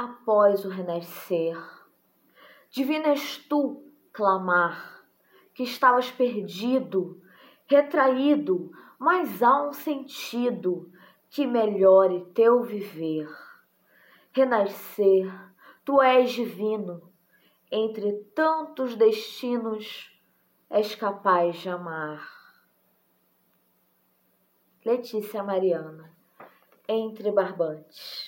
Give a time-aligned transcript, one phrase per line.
[0.00, 1.62] após o renascer.
[2.70, 3.84] Divino és tu,
[4.14, 5.04] clamar,
[5.52, 7.20] que estavas perdido,
[7.66, 10.90] retraído, mas há um sentido
[11.28, 13.28] que melhore teu viver.
[14.32, 15.30] Renascer,
[15.84, 17.12] tu és divino,
[17.70, 20.18] entre tantos destinos
[20.70, 22.26] és capaz de amar.
[24.82, 26.10] Letícia Mariana,
[26.88, 28.19] entre barbantes.